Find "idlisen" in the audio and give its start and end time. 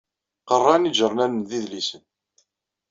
1.57-2.03